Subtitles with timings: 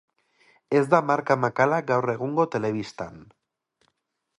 [0.79, 3.23] Ez da marka makala gaur egungo telebistan.